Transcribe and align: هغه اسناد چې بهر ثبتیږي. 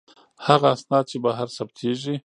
هغه 0.47 0.67
اسناد 0.75 1.05
چې 1.11 1.17
بهر 1.23 1.47
ثبتیږي. 1.57 2.15